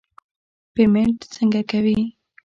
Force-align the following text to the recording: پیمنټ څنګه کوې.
پیمنټ 0.73 1.19
څنګه 1.33 1.61
کوې. 1.69 1.97